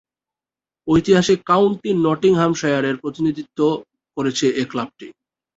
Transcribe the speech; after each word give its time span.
ঐতিহাসিক 0.87 1.39
কাউন্টি 1.45 1.89
নটিংহ্যামশায়ারের 2.05 2.95
প্রতিনিধিত্ব 2.97 3.59
করছে 4.17 4.45
এ 4.53 4.63
ক্লাবটি। 4.71 5.07